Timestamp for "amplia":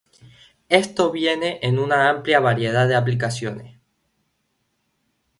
2.09-2.39